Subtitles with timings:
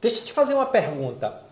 [0.00, 1.42] Deixa eu te fazer uma pergunta.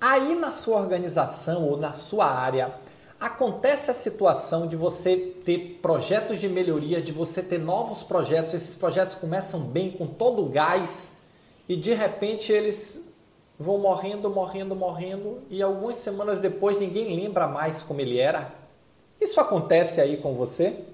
[0.00, 2.74] Aí na sua organização ou na sua área,
[3.18, 8.74] acontece a situação de você ter projetos de melhoria, de você ter novos projetos, esses
[8.74, 11.16] projetos começam bem, com todo o gás,
[11.68, 13.02] e de repente eles
[13.58, 18.52] vão morrendo, morrendo, morrendo, e algumas semanas depois ninguém lembra mais como ele era?
[19.20, 20.84] Isso acontece aí com você?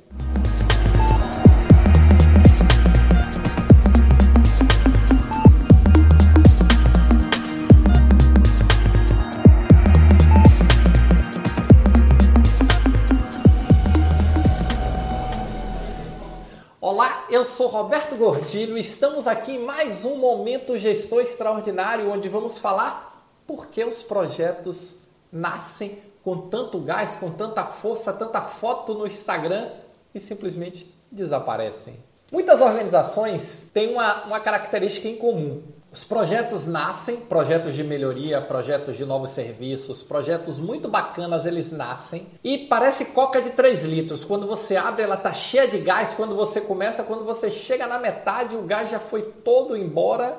[16.85, 22.29] Olá, eu sou Roberto Gordilho e estamos aqui em mais um Momento Gestor Extraordinário, onde
[22.29, 24.97] vamos falar por que os projetos
[25.31, 29.71] nascem com tanto gás, com tanta força, tanta foto no Instagram
[30.13, 31.95] e simplesmente desaparecem.
[32.33, 35.63] Muitas organizações têm uma, uma característica em comum.
[35.93, 42.29] Os projetos nascem, projetos de melhoria, projetos de novos serviços, projetos muito bacanas eles nascem
[42.43, 44.25] e parece coca de 3 litros.
[44.25, 46.15] Quando você abre, ela tá cheia de gás.
[46.15, 50.35] Quando você começa, quando você chega na metade, o gás já foi todo embora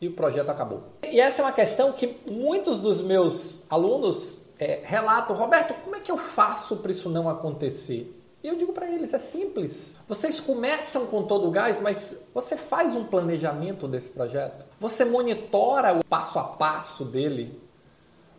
[0.00, 0.84] e o projeto acabou.
[1.02, 5.98] E essa é uma questão que muitos dos meus alunos é, relatam: Roberto, como é
[5.98, 8.23] que eu faço para isso não acontecer?
[8.44, 9.96] E eu digo para eles, é simples.
[10.06, 14.66] Vocês começam com todo o gás, mas você faz um planejamento desse projeto?
[14.78, 17.58] Você monitora o passo a passo dele?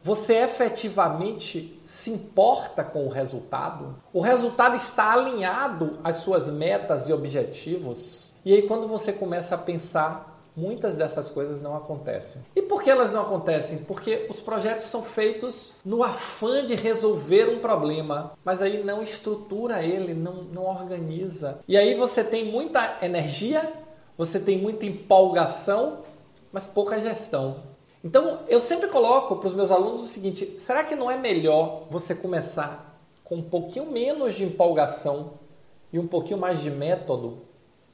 [0.04, 3.96] Você efetivamente se importa com o resultado?
[4.14, 8.32] O resultado está alinhado às suas metas e objetivos?
[8.46, 12.42] E aí quando você começa a pensar muitas dessas coisas não acontecem.
[12.56, 13.78] E por que elas não acontecem?
[13.80, 19.84] Porque os projetos são feitos no afã de resolver um problema, mas aí não estrutura
[19.84, 21.60] ele, não, não organiza.
[21.68, 23.74] E aí você tem muita energia,
[24.18, 26.00] você tem muita empolgação,
[26.52, 27.76] mas pouca gestão.
[28.04, 31.88] Então eu sempre coloco para os meus alunos o seguinte: será que não é melhor
[31.90, 35.34] você começar com um pouquinho menos de empolgação
[35.92, 37.40] e um pouquinho mais de método,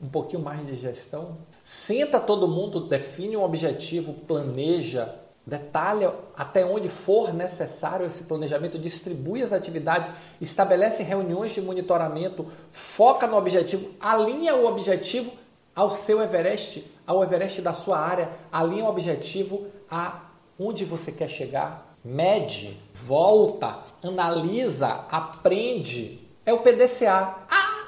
[0.01, 1.37] um pouquinho mais de gestão?
[1.63, 9.41] Senta todo mundo, define um objetivo, planeja, detalha até onde for necessário esse planejamento, distribui
[9.41, 15.31] as atividades, estabelece reuniões de monitoramento, foca no objetivo, alinha o objetivo
[15.75, 20.21] ao seu Everest, ao Everest da sua área, alinha o objetivo a
[20.59, 26.27] onde você quer chegar, mede, volta, analisa, aprende.
[26.45, 27.35] É o PDCA.
[27.49, 27.87] Ah,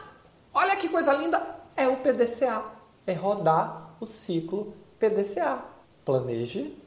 [0.53, 1.41] olha que coisa linda!
[1.75, 2.72] É o PDCA
[3.05, 5.63] é rodar o ciclo PDCA.
[6.05, 6.77] Planeje,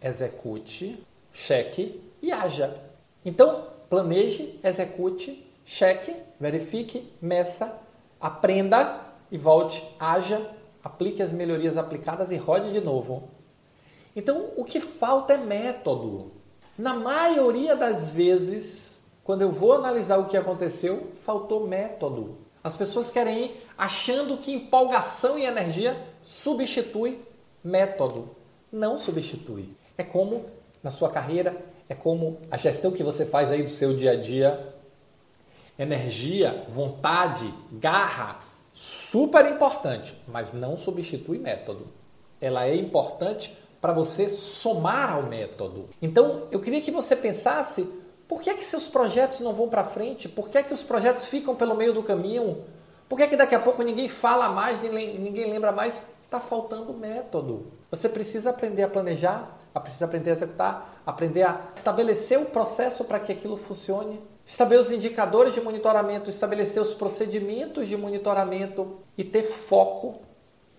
[0.00, 2.76] execute, cheque e haja.
[3.24, 7.78] Então, planeje, execute, cheque, verifique, meça,
[8.20, 9.00] aprenda
[9.30, 10.50] e volte, haja,
[10.82, 13.28] aplique as melhorias aplicadas e rode de novo.
[14.14, 16.32] Então, o que falta é método.
[16.76, 22.38] Na maioria das vezes, quando eu vou analisar o que aconteceu, faltou método.
[22.62, 27.20] As pessoas querem ir achando que empolgação e energia substitui
[27.62, 28.36] método.
[28.70, 29.76] Não substitui.
[29.98, 30.46] É como
[30.82, 34.16] na sua carreira, é como a gestão que você faz aí do seu dia a
[34.16, 34.74] dia.
[35.78, 38.40] Energia, vontade, garra,
[38.72, 41.88] super importante, mas não substitui método.
[42.40, 45.88] Ela é importante para você somar ao método.
[46.00, 47.88] Então, eu queria que você pensasse
[48.32, 50.26] por que é que seus projetos não vão para frente?
[50.26, 52.64] Por que é que os projetos ficam pelo meio do caminho?
[53.06, 56.00] Por que é que daqui a pouco ninguém fala mais, ninguém lembra mais?
[56.24, 57.66] Está faltando método.
[57.90, 63.20] Você precisa aprender a planejar, precisa aprender a executar, aprender a estabelecer o processo para
[63.20, 69.42] que aquilo funcione, estabelecer os indicadores de monitoramento, estabelecer os procedimentos de monitoramento e ter
[69.42, 70.22] foco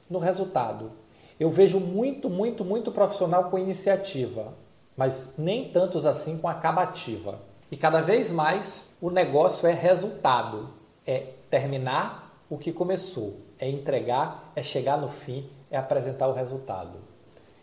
[0.10, 0.92] no resultado.
[1.40, 4.63] Eu vejo muito, muito, muito profissional com iniciativa
[4.96, 7.40] mas nem tantos assim com acabativa.
[7.72, 10.70] E cada vez mais o negócio é resultado,
[11.06, 17.00] é terminar o que começou, é entregar, é chegar no fim, é apresentar o resultado.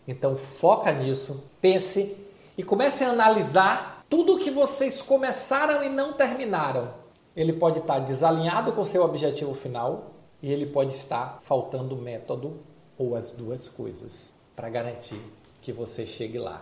[0.07, 2.17] Então foca nisso, pense
[2.57, 6.89] e comece a analisar tudo que vocês começaram e não terminaram.
[7.33, 10.11] Ele pode estar desalinhado com seu objetivo final
[10.41, 12.59] e ele pode estar faltando método
[12.97, 15.21] ou as duas coisas para garantir
[15.61, 16.61] que você chegue lá.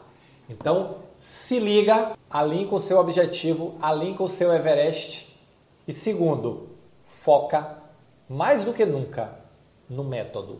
[0.49, 5.37] Então, se liga, alinhe com o seu objetivo, alinhe com o seu Everest.
[5.87, 6.69] E segundo,
[7.05, 7.77] foca
[8.27, 9.35] mais do que nunca
[9.87, 10.59] no método.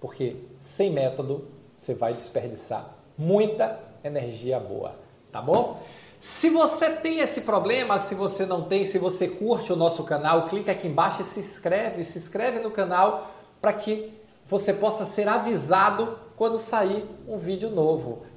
[0.00, 4.92] Porque sem método você vai desperdiçar muita energia boa,
[5.32, 5.80] tá bom?
[6.20, 10.46] Se você tem esse problema, se você não tem, se você curte o nosso canal,
[10.46, 13.30] clica aqui embaixo e se inscreve, se inscreve no canal
[13.60, 14.12] para que
[14.46, 18.22] você possa ser avisado quando sair um vídeo novo,